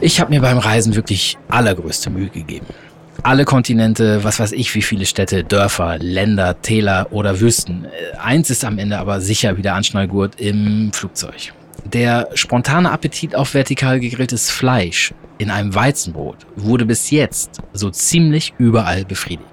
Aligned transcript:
Ich 0.00 0.20
habe 0.20 0.30
mir 0.30 0.42
beim 0.42 0.58
Reisen 0.58 0.94
wirklich 0.94 1.38
allergrößte 1.48 2.10
Mühe 2.10 2.28
gegeben. 2.28 2.66
Alle 3.22 3.46
Kontinente, 3.46 4.22
was 4.22 4.38
weiß 4.38 4.52
ich, 4.52 4.74
wie 4.74 4.82
viele 4.82 5.06
Städte, 5.06 5.42
Dörfer, 5.42 5.96
Länder, 5.98 6.60
Täler 6.60 7.08
oder 7.12 7.40
Wüsten. 7.40 7.86
Äh, 7.86 8.16
eins 8.18 8.50
ist 8.50 8.64
am 8.64 8.78
Ende 8.78 8.98
aber 8.98 9.22
sicher 9.22 9.56
wieder 9.56 9.74
Anschnallgurt 9.74 10.38
im 10.38 10.90
Flugzeug. 10.92 11.54
Der 11.84 12.28
spontane 12.34 12.90
Appetit 12.90 13.34
auf 13.34 13.54
vertikal 13.54 13.98
gegrilltes 13.98 14.50
Fleisch 14.50 15.14
in 15.38 15.50
einem 15.50 15.74
Weizenbrot 15.74 16.46
wurde 16.56 16.84
bis 16.84 17.10
jetzt 17.10 17.62
so 17.72 17.88
ziemlich 17.88 18.52
überall 18.58 19.04
befriedigt. 19.06 19.46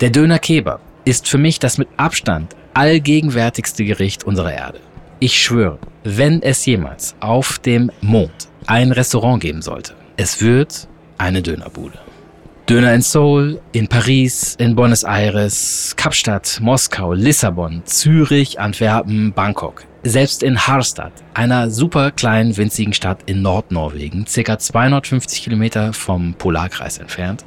Der 0.00 0.08
Döner 0.08 0.38
Kebab 0.38 0.80
ist 1.04 1.28
für 1.28 1.38
mich 1.38 1.58
das 1.58 1.76
mit 1.76 1.88
Abstand 1.98 2.56
allgegenwärtigste 2.72 3.84
Gericht 3.84 4.24
unserer 4.24 4.54
Erde. 4.54 4.80
Ich 5.18 5.34
schwöre, 5.42 5.78
wenn 6.02 6.42
es 6.42 6.64
jemals 6.64 7.14
auf 7.20 7.58
dem 7.58 7.90
Mond 8.00 8.49
ein 8.70 8.92
Restaurant 8.92 9.42
geben 9.42 9.62
sollte, 9.62 9.94
es 10.16 10.40
wird 10.40 10.86
eine 11.18 11.42
Dönerbude. 11.42 11.98
Döner 12.68 12.94
in 12.94 13.02
Seoul, 13.02 13.60
in 13.72 13.88
Paris, 13.88 14.54
in 14.60 14.76
Buenos 14.76 15.02
Aires, 15.02 15.94
Kapstadt, 15.96 16.60
Moskau, 16.62 17.12
Lissabon, 17.12 17.82
Zürich, 17.84 18.60
Antwerpen, 18.60 19.32
Bangkok. 19.32 19.82
Selbst 20.04 20.44
in 20.44 20.56
Harstad, 20.56 21.12
einer 21.34 21.68
super 21.68 22.12
kleinen, 22.12 22.56
winzigen 22.56 22.92
Stadt 22.92 23.24
in 23.26 23.42
Nordnorwegen, 23.42 24.24
circa 24.28 24.56
250 24.56 25.42
Kilometer 25.42 25.92
vom 25.92 26.34
Polarkreis 26.34 26.98
entfernt, 26.98 27.44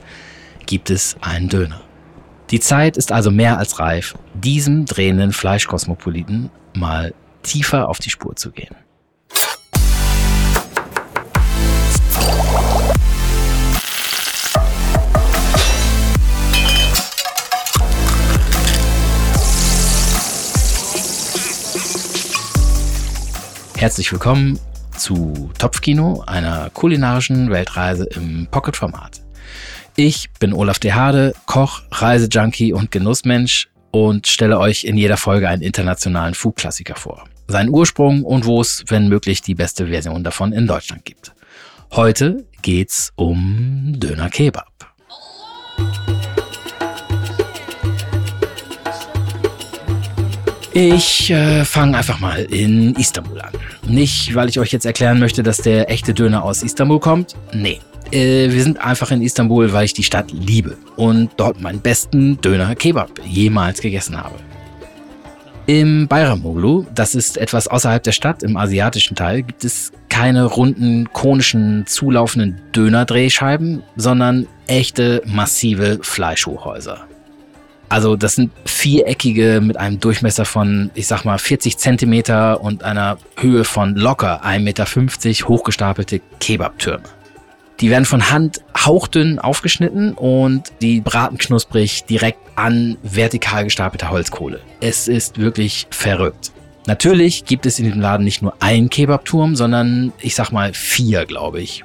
gibt 0.65 0.89
es 0.89 1.15
einen 1.21 1.47
Döner. 1.47 1.81
Die 2.51 2.59
Zeit 2.59 2.97
ist 2.97 3.13
also 3.13 3.31
mehr 3.31 3.57
als 3.57 3.79
reif, 3.79 4.13
diesem 4.33 4.85
drehenden 4.85 5.31
Fleischkosmopoliten 5.31 6.51
mal 6.75 7.13
tiefer 7.43 7.87
auf 7.87 7.99
die 7.99 8.09
Spur 8.09 8.35
zu 8.35 8.51
gehen. 8.51 8.75
Herzlich 23.83 24.13
willkommen 24.13 24.57
zu 24.97 25.51
Topfkino, 25.57 26.23
einer 26.25 26.69
kulinarischen 26.69 27.49
Weltreise 27.49 28.05
im 28.05 28.47
Pocket-Format. 28.49 29.21
Ich 29.97 30.29
bin 30.39 30.53
Olaf 30.53 30.79
De 30.79 30.93
Hade, 30.93 31.33
Koch, 31.47 31.81
Reisejunkie 31.91 32.71
und 32.71 32.91
Genussmensch 32.91 33.67
und 33.91 34.27
stelle 34.27 34.57
euch 34.57 34.85
in 34.85 34.95
jeder 34.95 35.17
Folge 35.17 35.49
einen 35.49 35.61
internationalen 35.61 36.33
Food-Klassiker 36.33 36.95
vor. 36.95 37.25
Seinen 37.49 37.71
Ursprung 37.71 38.23
und 38.23 38.45
wo 38.45 38.61
es, 38.61 38.85
wenn 38.87 39.09
möglich, 39.09 39.41
die 39.41 39.53
beste 39.53 39.87
Version 39.87 40.23
davon 40.23 40.53
in 40.53 40.65
Deutschland 40.65 41.03
gibt. 41.03 41.33
Heute 41.91 42.45
geht's 42.61 43.11
um 43.17 43.95
Döner 43.97 44.29
Kebab. 44.29 44.92
Ich 50.75 51.29
äh, 51.29 51.65
fange 51.65 51.95
einfach 51.95 52.19
mal 52.19 52.45
in 52.45 52.95
Istanbul 52.95 53.39
an. 53.41 53.51
Nicht, 53.87 54.33
weil 54.33 54.49
ich 54.49 54.59
euch 54.59 54.71
jetzt 54.71 54.85
erklären 54.85 55.19
möchte, 55.19 55.43
dass 55.43 55.57
der 55.57 55.91
echte 55.91 56.15
Döner 56.15 56.43
aus 56.43 56.63
Istanbul 56.63 56.99
kommt. 56.99 57.35
Nee. 57.53 57.79
Äh, 58.11 58.49
wir 58.49 58.63
sind 58.63 58.83
einfach 58.83 59.11
in 59.11 59.21
Istanbul, 59.21 59.71
weil 59.71 59.85
ich 59.85 59.93
die 59.93 60.01
Stadt 60.01 60.31
liebe 60.31 60.75
und 60.95 61.29
dort 61.37 61.61
meinen 61.61 61.79
besten 61.79 62.41
Döner 62.41 62.73
Kebab 62.73 63.11
jemals 63.23 63.81
gegessen 63.81 64.17
habe. 64.17 64.33
Im 65.67 66.07
Bayramoglu, 66.07 66.85
das 66.93 67.13
ist 67.13 67.37
etwas 67.37 67.67
außerhalb 67.67 68.01
der 68.01 68.11
Stadt, 68.11 68.41
im 68.41 68.57
asiatischen 68.57 69.15
Teil, 69.15 69.43
gibt 69.43 69.63
es 69.63 69.91
keine 70.09 70.43
runden, 70.45 71.07
konischen, 71.13 71.85
zulaufenden 71.85 72.59
Dönerdrehscheiben, 72.75 73.83
sondern 73.95 74.47
echte, 74.65 75.21
massive 75.25 75.99
Fleischhochhäuser. 76.01 77.05
Also 77.93 78.15
das 78.15 78.33
sind 78.33 78.51
viereckige 78.65 79.61
mit 79.61 79.77
einem 79.77 79.99
Durchmesser 79.99 80.45
von, 80.45 80.89
ich 80.95 81.05
sag 81.05 81.25
mal, 81.25 81.37
40 81.37 81.77
Zentimeter 81.77 82.59
und 82.59 82.83
einer 82.83 83.19
Höhe 83.37 83.63
von 83.63 83.93
locker 83.95 84.43
1,50 84.43 84.59
Meter 84.61 85.47
hochgestapelte 85.47 86.19
Kebabtürme. 86.39 87.03
Die 87.81 87.91
werden 87.91 88.05
von 88.05 88.31
Hand 88.31 88.61
hauchdünn 88.75 89.37
aufgeschnitten 89.37 90.13
und 90.15 90.71
die 90.81 91.01
braten 91.01 91.37
knusprig 91.37 92.05
direkt 92.05 92.39
an 92.55 92.97
vertikal 93.03 93.63
gestapelter 93.65 94.09
Holzkohle. 94.09 94.59
Es 94.81 95.07
ist 95.07 95.37
wirklich 95.37 95.85
verrückt. 95.91 96.51
Natürlich 96.87 97.45
gibt 97.45 97.67
es 97.67 97.77
in 97.77 97.85
diesem 97.85 98.01
Laden 98.01 98.23
nicht 98.23 98.41
nur 98.41 98.55
einen 98.59 98.89
Kebabturm, 98.89 99.55
sondern 99.55 100.13
ich 100.19 100.33
sag 100.33 100.49
mal 100.51 100.73
vier, 100.73 101.25
glaube 101.25 101.61
ich. 101.61 101.83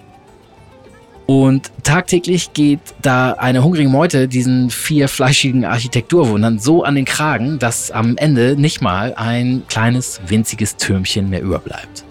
Und 1.31 1.71
tagtäglich 1.83 2.55
geht 2.55 2.81
da 3.03 3.33
eine 3.33 3.63
hungrige 3.63 3.91
Meute 3.91 4.29
diesen 4.29 4.71
vier 4.71 5.09
fleischigen 5.09 5.67
Architekturwundern 5.67 6.59
so 6.59 6.85
an 6.85 6.95
den 6.95 7.05
Kragen, 7.05 7.59
dass 7.59 7.91
am 7.91 8.17
Ende 8.17 8.57
nicht 8.59 8.81
mal 8.81 9.13
ein 9.15 9.63
kleines, 9.69 10.23
winziges 10.27 10.77
Türmchen 10.77 11.29
mehr 11.29 11.43
überbleibt. 11.43 12.05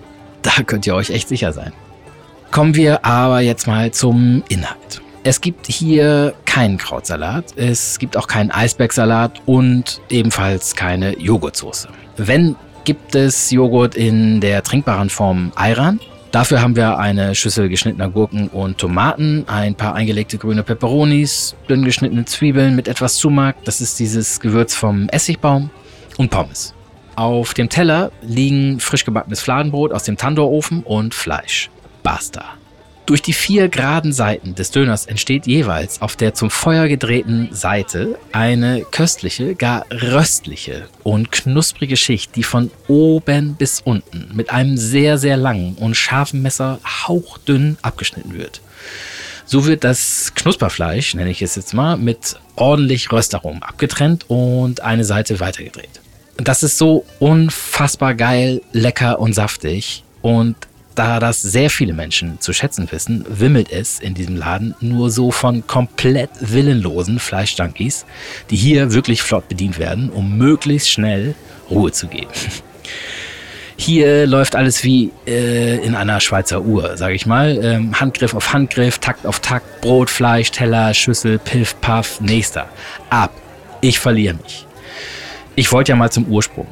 Da 0.44 0.62
könnt 0.62 0.86
ihr 0.86 0.94
euch 0.94 1.10
echt 1.10 1.30
sicher 1.30 1.52
sein. 1.52 1.74
Kommen 2.52 2.76
wir 2.76 3.04
aber 3.06 3.40
jetzt 3.40 3.66
mal 3.66 3.90
zum 3.90 4.44
Inhalt. 4.50 5.02
Es 5.24 5.42
gibt 5.42 5.66
hier 5.66 6.36
keinen 6.46 6.78
Krautsalat, 6.78 7.58
es 7.58 7.98
gibt 7.98 8.18
auch 8.18 8.28
keinen 8.28 8.52
Eisbergsalat 8.52 9.42
und 9.48 10.00
ebenfalls 10.10 10.76
keine 10.76 11.18
Joghurtsoße. 11.18 11.90
Wenn 12.18 12.56
gibt 12.84 13.16
es 13.16 13.50
Joghurt 13.50 13.96
in 13.96 14.42
der 14.42 14.62
trinkbaren 14.62 15.10
Form 15.10 15.52
Ayran, 15.56 16.00
Dafür 16.32 16.62
haben 16.62 16.76
wir 16.76 16.98
eine 16.98 17.36
Schüssel 17.36 17.70
geschnittener 17.70 18.10
Gurken 18.10 18.50
und 18.50 18.78
Tomaten, 18.78 19.46
ein 19.48 19.76
paar 19.76 19.96
eingelegte 19.96 20.38
grüne 20.38 20.64
Peperonis, 20.64 21.56
dünn 21.70 21.86
geschnittene 21.86 22.26
Zwiebeln 22.26 22.76
mit 22.76 22.88
etwas 22.88 23.16
Zumark, 23.16 23.64
das 23.64 23.80
ist 23.82 23.98
dieses 24.00 24.40
Gewürz 24.40 24.76
vom 24.76 25.08
Essigbaum 25.10 25.70
und 26.18 26.30
Pommes. 26.30 26.74
Auf 27.16 27.54
dem 27.54 27.70
Teller 27.70 28.12
liegen 28.22 28.80
frisch 28.80 29.06
gebackenes 29.06 29.40
Fladenbrot 29.40 29.94
aus 29.94 30.04
dem 30.04 30.18
Tandorofen 30.18 30.84
und 30.84 31.16
Fleisch. 31.16 31.70
Basta. 32.04 32.46
Durch 33.08 33.22
die 33.22 33.32
vier 33.32 33.70
geraden 33.70 34.12
Seiten 34.12 34.54
des 34.54 34.70
Döners 34.70 35.06
entsteht 35.06 35.48
jeweils 35.48 36.02
auf 36.02 36.18
der 36.18 36.34
zum 36.34 36.50
Feuer 36.50 36.90
gedrehten 36.90 37.48
Seite 37.54 38.20
eine 38.34 38.82
köstliche, 38.92 39.56
gar 39.56 39.86
röstliche 39.90 40.90
und 41.04 41.32
knusprige 41.32 41.96
Schicht, 41.96 42.36
die 42.36 42.44
von 42.44 42.70
oben 42.90 43.56
bis 43.56 43.80
unten 43.80 44.30
mit 44.34 44.50
einem 44.50 44.76
sehr, 44.76 45.18
sehr 45.18 45.38
langen 45.38 45.76
und 45.76 45.96
scharfen 45.96 46.42
Messer 46.42 46.82
hauchdünn 46.86 47.78
abgeschnitten 47.82 48.34
wird. 48.34 48.60
So 49.46 49.66
wird 49.66 49.86
das 49.86 50.34
Knusperfleisch, 50.36 51.14
nenne 51.14 51.30
ich 51.30 51.42
es 51.42 51.56
jetzt 51.56 51.74
mal, 51.74 51.96
mit 51.96 52.38
ordentlich 52.58 53.10
Röstaromen 53.10 53.64
abgetrennt 53.64 54.30
und 54.30 54.82
eine 54.82 55.06
Seite 55.06 55.40
weitergedreht. 55.40 56.02
Das 56.36 56.62
ist 56.62 56.78
so 56.78 57.06
unfassbar 57.20 58.16
geil, 58.16 58.62
lecker 58.74 59.20
und 59.20 59.32
saftig 59.32 60.04
und 60.22 60.58
da 60.98 61.20
das 61.20 61.42
sehr 61.42 61.70
viele 61.70 61.94
Menschen 61.94 62.42
zu 62.42 62.54
schätzen 62.54 62.92
wissen, 62.92 63.24
wimmelt 63.28 63.72
es 63.72 64.00
in 64.00 64.14
diesem 64.14 64.36
Laden 64.36 64.76
nur 64.80 65.12
so 65.12 65.32
von 65.32 65.66
komplett 65.68 66.30
willenlosen 66.40 67.20
Fleischjunkies, 67.20 68.06
die 68.50 68.56
hier 68.56 68.94
wirklich 68.94 69.22
flott 69.22 69.48
bedient 69.48 69.78
werden, 69.78 70.10
um 70.10 70.38
möglichst 70.38 70.90
schnell 70.90 71.36
Ruhe 71.70 71.92
zu 71.92 72.08
geben. 72.08 72.32
Hier 73.80 74.26
läuft 74.26 74.56
alles 74.56 74.84
wie 74.84 75.12
äh, 75.28 75.78
in 75.86 75.94
einer 75.94 76.20
Schweizer 76.20 76.64
Uhr, 76.64 76.98
sage 76.98 77.14
ich 77.14 77.28
mal. 77.28 77.64
Ähm, 77.64 78.00
Handgriff 78.00 78.34
auf 78.34 78.52
Handgriff, 78.52 78.98
Takt 78.98 79.24
auf 79.28 79.40
Takt, 79.40 79.82
Brot, 79.82 80.10
Fleisch, 80.10 80.50
Teller, 80.50 80.96
Schüssel, 80.96 81.38
Piff, 81.38 81.80
Puff, 81.80 82.20
nächster. 82.20 82.68
Ab. 83.12 83.32
Ich 83.82 84.00
verliere 84.00 84.34
mich. 84.34 84.66
Ich 85.56 85.72
wollte 85.72 85.92
ja 85.92 85.96
mal 85.96 86.12
zum 86.12 86.26
Ursprung. 86.26 86.66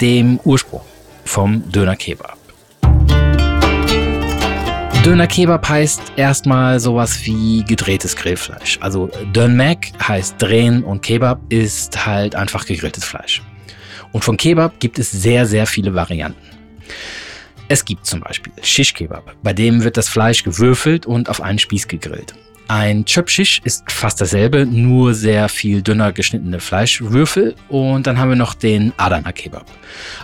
Dem 0.00 0.38
Ursprung 0.44 0.82
vom 1.24 1.68
Döner 1.72 1.96
Kebab. 1.96 2.39
Döner 5.04 5.26
Kebab 5.26 5.66
heißt 5.66 6.12
erstmal 6.16 6.78
sowas 6.78 7.24
wie 7.24 7.64
gedrehtes 7.64 8.14
Grillfleisch. 8.16 8.78
Also 8.82 9.08
Dönmek 9.34 9.92
heißt 10.06 10.34
drehen 10.38 10.84
und 10.84 11.00
Kebab 11.00 11.40
ist 11.48 12.04
halt 12.04 12.34
einfach 12.34 12.66
gegrilltes 12.66 13.04
Fleisch. 13.06 13.42
Und 14.12 14.24
von 14.24 14.36
Kebab 14.36 14.78
gibt 14.78 14.98
es 14.98 15.10
sehr, 15.10 15.46
sehr 15.46 15.66
viele 15.66 15.94
Varianten. 15.94 16.46
Es 17.68 17.82
gibt 17.82 18.04
zum 18.04 18.20
Beispiel 18.20 18.52
Shish 18.62 18.92
Kebab, 18.92 19.34
bei 19.42 19.54
dem 19.54 19.84
wird 19.84 19.96
das 19.96 20.08
Fleisch 20.08 20.44
gewürfelt 20.44 21.06
und 21.06 21.30
auf 21.30 21.40
einen 21.40 21.58
Spieß 21.58 21.88
gegrillt. 21.88 22.34
Ein 22.70 23.04
Chöpschisch 23.04 23.60
ist 23.64 23.90
fast 23.90 24.20
dasselbe, 24.20 24.64
nur 24.64 25.12
sehr 25.12 25.48
viel 25.48 25.82
dünner 25.82 26.12
geschnittene 26.12 26.60
Fleischwürfel. 26.60 27.56
Und 27.68 28.06
dann 28.06 28.16
haben 28.16 28.28
wir 28.28 28.36
noch 28.36 28.54
den 28.54 28.92
Adana 28.96 29.32
Kebab. 29.32 29.66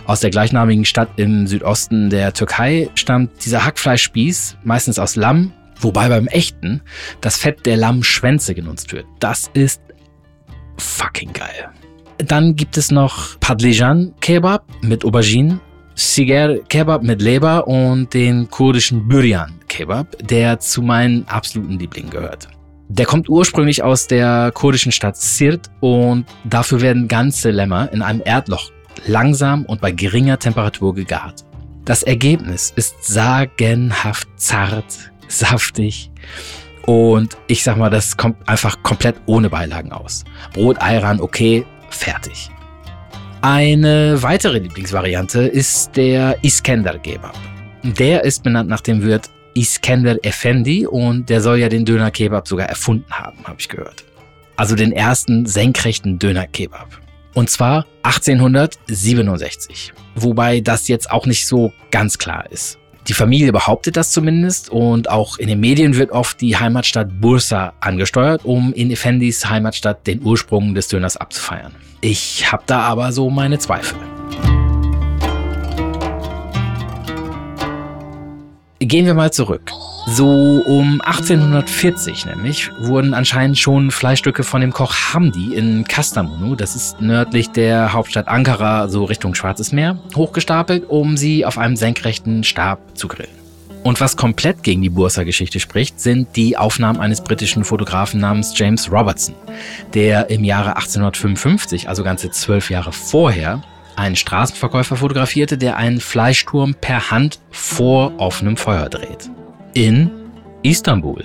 Aus 0.05 0.21
der 0.21 0.29
gleichnamigen 0.29 0.85
Stadt 0.85 1.09
im 1.17 1.45
Südosten 1.45 2.09
der 2.09 2.31
Türkei 2.31 2.89
stammt 2.95 3.43
dieser 3.43 3.65
Hackfleischspieß, 3.65 4.59
meistens 4.63 4.97
aus 4.97 5.17
Lamm, 5.17 5.51
wobei 5.81 6.07
beim 6.07 6.27
echten 6.27 6.79
das 7.19 7.35
Fett 7.35 7.65
der 7.65 7.75
Lammschwänze 7.75 8.55
genutzt 8.55 8.93
wird. 8.93 9.05
Das 9.19 9.51
ist 9.53 9.81
fucking 10.77 11.33
geil. 11.33 11.67
Dann 12.17 12.55
gibt 12.55 12.77
es 12.77 12.91
noch 12.91 13.37
Padlijan 13.41 14.13
Kebab 14.21 14.63
mit 14.81 15.03
Auberginen 15.03 15.59
Siger 15.99 16.59
Kebab 16.59 17.01
mit 17.01 17.23
Leber 17.23 17.67
und 17.67 18.13
den 18.13 18.51
kurdischen 18.51 19.07
Büryan 19.07 19.55
Kebab, 19.67 20.15
der 20.21 20.59
zu 20.59 20.83
meinen 20.83 21.27
absoluten 21.27 21.79
Lieblingen 21.79 22.11
gehört. 22.11 22.47
Der 22.87 23.07
kommt 23.07 23.27
ursprünglich 23.29 23.81
aus 23.81 24.05
der 24.05 24.51
kurdischen 24.53 24.91
Stadt 24.91 25.17
Sirt 25.17 25.71
und 25.79 26.27
dafür 26.43 26.81
werden 26.81 27.07
ganze 27.07 27.49
Lämmer 27.49 27.91
in 27.91 28.03
einem 28.03 28.21
Erdloch 28.23 28.69
langsam 29.07 29.65
und 29.65 29.81
bei 29.81 29.91
geringer 29.91 30.37
Temperatur 30.37 30.93
gegart. 30.93 31.43
Das 31.83 32.03
Ergebnis 32.03 32.71
ist 32.75 33.03
sagenhaft 33.03 34.27
zart, 34.35 35.11
saftig 35.27 36.11
und 36.85 37.35
ich 37.47 37.63
sag 37.63 37.75
mal, 37.75 37.89
das 37.89 38.17
kommt 38.17 38.47
einfach 38.47 38.83
komplett 38.83 39.15
ohne 39.25 39.49
Beilagen 39.49 39.91
aus. 39.91 40.25
Brot, 40.53 40.79
Ayran, 40.79 41.19
okay, 41.19 41.65
fertig. 41.89 42.51
Eine 43.41 44.21
weitere 44.23 44.57
Lieblingsvariante 44.57 45.41
ist 45.41 45.95
der 45.95 46.43
Iskender 46.43 46.97
Kebab. 46.97 47.35
Der 47.83 48.23
ist 48.23 48.41
benannt 48.43 48.67
nach 48.67 48.81
dem 48.81 49.03
Wirt 49.03 49.29
Iskender 49.53 50.17
Effendi 50.23 50.87
und 50.87 51.29
der 51.29 51.41
soll 51.41 51.59
ja 51.59 51.69
den 51.69 51.85
Döner 51.85 52.09
Kebab 52.09 52.47
sogar 52.47 52.67
erfunden 52.67 53.11
haben, 53.11 53.37
habe 53.43 53.57
ich 53.59 53.69
gehört. 53.69 54.03
Also 54.55 54.73
den 54.75 54.91
ersten 54.91 55.45
senkrechten 55.45 56.17
Döner 56.17 56.47
Kebab. 56.47 56.99
Und 57.35 57.51
zwar 57.51 57.85
1867. 58.01 59.93
Wobei 60.15 60.59
das 60.59 60.87
jetzt 60.87 61.11
auch 61.11 61.27
nicht 61.27 61.45
so 61.45 61.71
ganz 61.91 62.17
klar 62.17 62.51
ist. 62.51 62.79
Die 63.07 63.13
Familie 63.13 63.53
behauptet 63.53 63.95
das 63.95 64.11
zumindest 64.11 64.69
und 64.69 65.09
auch 65.09 65.37
in 65.37 65.47
den 65.47 65.61
Medien 65.61 65.95
wird 65.95 66.11
oft 66.11 66.41
die 66.41 66.57
Heimatstadt 66.57 67.21
Bursa 67.21 67.71
angesteuert, 67.79 68.43
um 68.43 68.73
in 68.73 68.91
Effendis 68.91 69.49
Heimatstadt 69.49 70.05
den 70.05 70.21
Ursprung 70.21 70.75
des 70.75 70.89
Döners 70.89 71.15
abzufeiern. 71.15 71.73
Ich 72.01 72.51
habe 72.51 72.63
da 72.65 72.81
aber 72.81 73.13
so 73.13 73.29
meine 73.29 73.59
Zweifel. 73.59 73.97
Gehen 78.79 79.05
wir 79.05 79.13
mal 79.13 79.31
zurück. 79.31 79.71
So 80.09 80.63
um 80.65 81.01
1840 81.01 82.27
nämlich 82.27 82.71
wurden 82.79 83.13
anscheinend 83.13 83.59
schon 83.59 83.91
Fleischstücke 83.91 84.43
von 84.43 84.61
dem 84.61 84.71
Koch 84.71 84.95
Hamdi 85.13 85.53
in 85.53 85.83
Kastamonu, 85.83 86.55
das 86.55 86.77
ist 86.77 87.01
nördlich 87.01 87.51
der 87.51 87.91
Hauptstadt 87.91 88.29
Ankara, 88.29 88.87
so 88.87 89.03
Richtung 89.03 89.35
Schwarzes 89.35 89.73
Meer, 89.73 89.99
hochgestapelt, 90.15 90.85
um 90.87 91.17
sie 91.17 91.45
auf 91.45 91.57
einem 91.57 91.75
senkrechten 91.75 92.45
Stab 92.45 92.97
zu 92.97 93.09
grillen. 93.09 93.27
Und 93.83 93.99
was 93.99 94.15
komplett 94.15 94.63
gegen 94.63 94.81
die 94.81 94.89
Bursa-Geschichte 94.89 95.59
spricht, 95.59 95.99
sind 95.99 96.37
die 96.37 96.55
Aufnahmen 96.55 97.01
eines 97.01 97.21
britischen 97.21 97.65
Fotografen 97.65 98.21
namens 98.21 98.57
James 98.57 98.89
Robertson, 98.89 99.35
der 99.93 100.29
im 100.29 100.45
Jahre 100.45 100.77
1855, 100.77 101.89
also 101.89 102.05
ganze 102.05 102.31
zwölf 102.31 102.69
Jahre 102.69 102.93
vorher, 102.93 103.61
einen 103.97 104.15
Straßenverkäufer 104.15 104.95
fotografierte, 104.95 105.57
der 105.57 105.75
einen 105.75 105.99
Fleischturm 105.99 106.75
per 106.75 107.11
Hand 107.11 107.39
vor 107.51 108.13
offenem 108.19 108.55
Feuer 108.55 108.87
dreht. 108.87 109.29
In 109.73 110.09
Istanbul. 110.63 111.23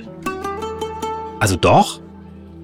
Also 1.40 1.56
doch? 1.56 2.00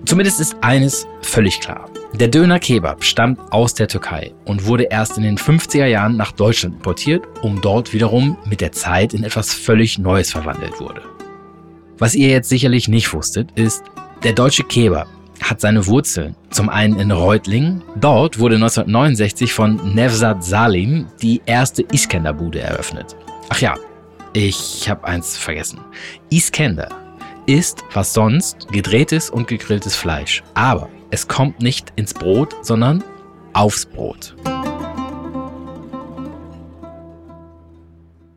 Zumindest 0.04 0.40
ist 0.40 0.56
eines 0.60 1.06
völlig 1.20 1.60
klar. 1.60 1.88
Der 2.14 2.28
Döner 2.28 2.58
Kebab 2.58 3.04
stammt 3.04 3.38
aus 3.52 3.74
der 3.74 3.88
Türkei 3.88 4.32
und 4.44 4.64
wurde 4.64 4.84
erst 4.84 5.18
in 5.18 5.22
den 5.22 5.36
50er 5.36 5.86
Jahren 5.86 6.16
nach 6.16 6.32
Deutschland 6.32 6.76
importiert, 6.76 7.24
um 7.42 7.60
dort 7.60 7.92
wiederum 7.92 8.38
mit 8.46 8.60
der 8.60 8.72
Zeit 8.72 9.12
in 9.12 9.24
etwas 9.24 9.52
völlig 9.52 9.98
Neues 9.98 10.32
verwandelt 10.32 10.80
wurde. 10.80 11.02
Was 11.98 12.14
ihr 12.14 12.28
jetzt 12.28 12.48
sicherlich 12.48 12.88
nicht 12.88 13.12
wusstet, 13.12 13.50
ist, 13.56 13.82
der 14.22 14.32
deutsche 14.32 14.64
Kebab 14.64 15.08
hat 15.42 15.60
seine 15.60 15.86
Wurzeln 15.86 16.34
zum 16.50 16.68
einen 16.68 16.98
in 16.98 17.10
Reutlingen. 17.10 17.82
Dort 18.00 18.38
wurde 18.38 18.56
1969 18.56 19.52
von 19.52 19.94
Nevzat 19.94 20.44
Salim 20.44 21.06
die 21.22 21.42
erste 21.46 21.82
Iskender-Bude 21.92 22.60
eröffnet. 22.60 23.16
Ach 23.48 23.60
ja, 23.60 23.74
ich 24.32 24.88
habe 24.88 25.04
eins 25.04 25.36
vergessen. 25.36 25.80
Iskender 26.30 26.88
ist, 27.46 27.82
was 27.92 28.12
sonst, 28.12 28.68
gedrehtes 28.68 29.30
und 29.30 29.48
gegrilltes 29.48 29.96
Fleisch. 29.96 30.42
Aber 30.54 30.88
es 31.10 31.28
kommt 31.28 31.60
nicht 31.60 31.92
ins 31.96 32.12
Brot, 32.12 32.54
sondern 32.62 33.02
aufs 33.54 33.86
Brot. 33.86 34.36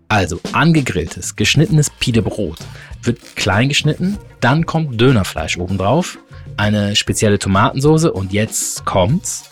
Also 0.08 0.40
angegrilltes, 0.52 1.36
geschnittenes 1.36 1.90
Pidebrot 1.90 2.60
wird 3.04 3.36
klein 3.36 3.70
geschnitten, 3.70 4.18
dann 4.40 4.66
kommt 4.66 5.00
Dönerfleisch 5.00 5.58
obendrauf, 5.58 6.18
eine 6.58 6.96
spezielle 6.96 7.40
Tomatensauce 7.40 8.06
und 8.06 8.34
jetzt 8.34 8.86
kommt's. 8.86 9.50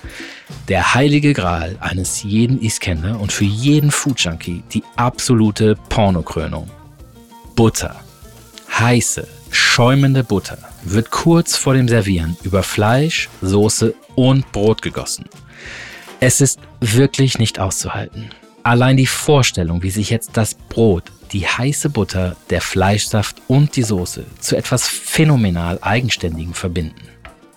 Der 0.68 0.94
heilige 0.94 1.34
Gral 1.34 1.78
eines 1.80 2.24
jeden 2.24 2.62
Iskender 2.62 3.20
und 3.20 3.32
für 3.32 3.46
jeden 3.46 3.92
Food 3.92 4.20
Junkie 4.20 4.64
die 4.72 4.84
absolute 4.96 5.76
Pornokrönung. 5.90 6.70
Butter. 7.56 7.96
Heiße, 8.78 9.28
schäumende 9.52 10.24
Butter 10.24 10.58
wird 10.84 11.12
kurz 11.12 11.56
vor 11.56 11.74
dem 11.74 11.88
Servieren 11.88 12.38
über 12.44 12.64
Fleisch, 12.64 13.30
Soße 13.42 13.94
und 14.16 14.52
Brot 14.52 14.82
gegossen. 14.82 15.26
Es 16.20 16.42
ist 16.42 16.60
wirklich 16.80 17.40
nicht 17.40 17.60
auszuhalten. 17.60 18.30
Allein 18.64 18.98
die 18.98 19.08
Vorstellung, 19.08 19.84
wie 19.84 19.90
sich 19.90 20.10
jetzt 20.10 20.32
das 20.34 20.54
Brot 20.54 21.12
die 21.32 21.48
heiße 21.48 21.90
Butter, 21.90 22.36
der 22.50 22.62
Fleischsaft 22.62 23.42
und 23.48 23.76
die 23.76 23.84
Soße 23.84 24.26
zu 24.40 24.56
etwas 24.56 24.88
phänomenal 24.88 25.78
Eigenständigem 25.82 26.54
verbinden. 26.54 27.02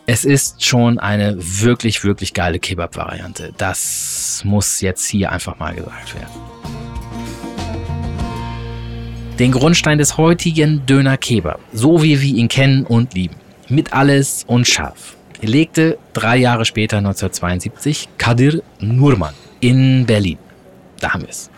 Es 0.05 0.25
ist 0.25 0.65
schon 0.65 0.99
eine 0.99 1.37
wirklich, 1.39 2.03
wirklich 2.03 2.35
geile 2.35 2.59
Kebab-Variante. 2.59 3.53
Das 3.57 4.43
muss 4.45 4.81
jetzt 4.81 5.07
hier 5.07 5.31
einfach 5.31 5.61
mal 5.61 5.77
gesagt 5.77 6.15
werden. 6.17 6.27
Den 9.39 9.53
Grundstein 9.53 9.99
des 9.99 10.17
heutigen 10.17 10.85
Döner 10.87 11.17
Kebab, 11.17 11.61
so 11.73 12.03
wie 12.03 12.21
wir 12.21 12.35
ihn 12.35 12.49
kennen 12.49 12.85
und 12.85 13.15
lieben, 13.15 13.37
mit 13.69 13.93
alles 13.93 14.43
und 14.49 14.67
scharf, 14.67 15.17
legte 15.41 15.99
drei 16.15 16.37
Jahre 16.37 16.65
später, 16.65 16.99
1972, 16.99 18.09
Kadir 18.19 18.61
Nurman 18.81 19.35
in 19.61 20.05
Berlin. 20.05 20.39
Da 21.03 21.13
haben 21.13 21.23
wir 21.23 21.29
es. 21.29 21.51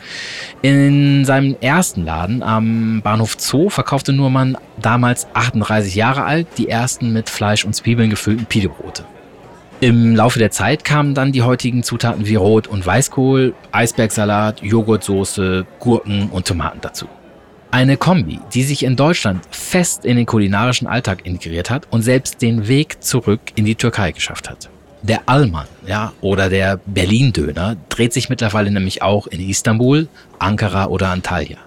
In 0.62 1.24
seinem 1.26 1.54
ersten 1.60 2.04
Laden 2.04 2.42
am 2.42 3.02
Bahnhof 3.02 3.36
Zoo 3.38 3.68
verkaufte 3.68 4.14
Nurmann 4.14 4.56
damals 4.80 5.26
38 5.34 5.94
Jahre 5.94 6.24
alt 6.24 6.46
die 6.56 6.70
ersten 6.70 7.12
mit 7.12 7.28
Fleisch 7.28 7.64
und 7.64 7.74
Zwiebeln 7.74 8.08
gefüllten 8.08 8.46
Pidebrote. 8.46 9.04
Im 9.80 10.16
Laufe 10.16 10.38
der 10.38 10.50
Zeit 10.50 10.82
kamen 10.82 11.14
dann 11.14 11.32
die 11.32 11.42
heutigen 11.42 11.82
Zutaten 11.82 12.26
wie 12.26 12.36
Rot- 12.36 12.68
und 12.68 12.86
Weißkohl, 12.86 13.54
Eisbergsalat, 13.70 14.62
Joghurtsoße, 14.62 15.66
Gurken 15.78 16.30
und 16.30 16.46
Tomaten 16.46 16.78
dazu. 16.80 17.06
Eine 17.70 17.98
Kombi, 17.98 18.40
die 18.54 18.62
sich 18.62 18.82
in 18.82 18.96
Deutschland 18.96 19.42
fest 19.50 20.06
in 20.06 20.16
den 20.16 20.24
kulinarischen 20.24 20.86
Alltag 20.86 21.26
integriert 21.26 21.68
hat 21.68 21.86
und 21.90 22.00
selbst 22.00 22.40
den 22.40 22.66
Weg 22.66 23.02
zurück 23.02 23.40
in 23.56 23.66
die 23.66 23.74
Türkei 23.74 24.12
geschafft 24.12 24.48
hat. 24.48 24.70
Der 25.06 25.28
Alman, 25.28 25.66
ja, 25.86 26.14
oder 26.22 26.48
der 26.48 26.80
Berlin-Döner 26.86 27.76
dreht 27.90 28.14
sich 28.14 28.30
mittlerweile 28.30 28.70
nämlich 28.70 29.02
auch 29.02 29.26
in 29.26 29.38
Istanbul, 29.38 30.08
Ankara 30.38 30.86
oder 30.86 31.10
Antalya. 31.10 31.58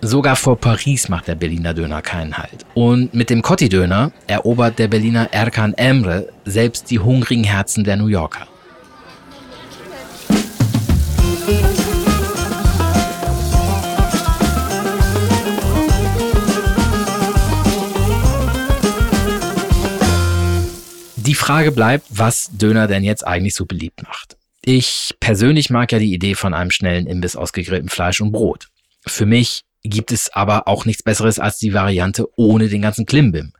Sogar 0.00 0.36
vor 0.36 0.56
Paris 0.56 1.08
macht 1.08 1.26
der 1.26 1.34
Berliner 1.34 1.74
Döner 1.74 2.02
keinen 2.02 2.38
Halt. 2.38 2.64
Und 2.74 3.14
mit 3.14 3.30
dem 3.30 3.42
Cotti-Döner 3.42 4.12
erobert 4.28 4.78
der 4.78 4.86
Berliner 4.86 5.32
Erkan 5.32 5.74
Emre 5.74 6.28
selbst 6.44 6.88
die 6.92 7.00
hungrigen 7.00 7.42
Herzen 7.42 7.82
der 7.82 7.96
New 7.96 8.06
Yorker. 8.06 8.46
Frage 21.42 21.72
bleibt, 21.72 22.06
was 22.08 22.50
Döner 22.52 22.86
denn 22.86 23.02
jetzt 23.02 23.26
eigentlich 23.26 23.56
so 23.56 23.66
beliebt 23.66 24.04
macht. 24.04 24.36
Ich 24.64 25.16
persönlich 25.18 25.70
mag 25.70 25.90
ja 25.90 25.98
die 25.98 26.14
Idee 26.14 26.36
von 26.36 26.54
einem 26.54 26.70
schnellen 26.70 27.08
Imbiss 27.08 27.34
aus 27.34 27.52
gegrilltem 27.52 27.88
Fleisch 27.88 28.20
und 28.20 28.30
Brot. 28.30 28.68
Für 29.08 29.26
mich 29.26 29.64
gibt 29.82 30.12
es 30.12 30.32
aber 30.32 30.68
auch 30.68 30.84
nichts 30.84 31.02
Besseres 31.02 31.40
als 31.40 31.58
die 31.58 31.74
Variante 31.74 32.28
ohne 32.36 32.68
den 32.68 32.80
ganzen 32.80 33.06
Klimbim. 33.06 33.54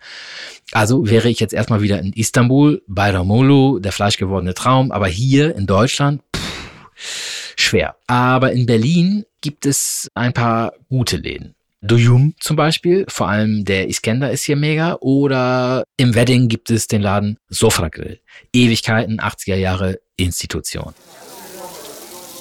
Also 0.71 1.11
wäre 1.11 1.29
ich 1.29 1.41
jetzt 1.41 1.53
erstmal 1.53 1.83
wieder 1.83 1.99
in 1.99 2.13
Istanbul, 2.13 2.85
bei 2.87 3.11
Ramulu, 3.11 3.81
der 3.81 3.91
fleischgewordene 3.91 4.55
Traum, 4.55 4.93
aber 4.93 5.09
hier 5.09 5.57
in 5.57 5.67
Deutschland, 5.67 6.23
pff, 6.37 7.55
schwer. 7.57 7.97
Aber 8.07 8.53
in 8.53 8.65
Berlin 8.65 9.25
gibt 9.41 9.67
es 9.67 10.09
ein 10.15 10.33
paar 10.33 10.73
gute 10.89 11.17
Läden. 11.17 11.57
Duyum 11.83 12.35
zum 12.39 12.57
Beispiel, 12.57 13.05
vor 13.09 13.29
allem 13.29 13.65
der 13.65 13.89
Iskender 13.89 14.31
ist 14.31 14.45
hier 14.45 14.57
mega. 14.57 14.97
Oder 15.01 15.85
im 15.97 16.15
Wedding 16.15 16.49
gibt 16.49 16.71
es 16.71 16.87
den 16.87 17.03
Laden 17.03 17.39
Sofra 17.49 17.89
Grill. 17.89 18.21
Ewigkeiten, 18.53 19.21
80er 19.21 19.57
Jahre 19.57 19.99
Institution. 20.17 20.95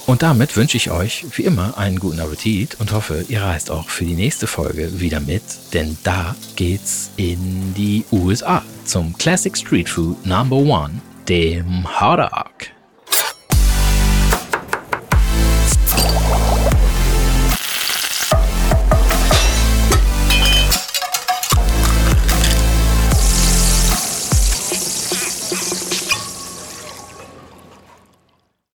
Und 0.06 0.24
damit 0.24 0.58
wünsche 0.58 0.78
ich 0.78 0.92
euch 0.92 1.26
wie 1.38 1.44
immer 1.44 1.78
einen 1.78 2.00
guten 2.00 2.20
Appetit 2.20 2.80
und 2.80 2.92
hoffe, 2.92 3.26
ihr 3.30 3.42
reist 3.42 3.72
auch 3.72 3.90
für 3.90 4.04
die 4.04 4.16
nächste 4.16 4.46
Folge 4.48 5.00
wieder 5.00 5.20
mit, 5.20 5.44
denn 5.74 5.98
da 6.04 6.36
geht's 6.56 7.12
in 7.18 7.74
die 7.76 8.04
USA 8.12 8.64
zum 8.86 9.18
Classic 9.18 9.56
Street 9.56 9.90
Food 9.90 10.26
Number 10.26 10.58
One, 10.58 11.02
dem 11.28 11.88
Hot 12.00 12.20
Dog. 12.20 12.81